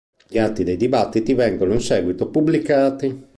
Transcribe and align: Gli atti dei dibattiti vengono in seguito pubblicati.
Gli 0.27 0.39
atti 0.39 0.63
dei 0.63 0.77
dibattiti 0.77 1.35
vengono 1.35 1.73
in 1.73 1.79
seguito 1.79 2.27
pubblicati. 2.31 3.29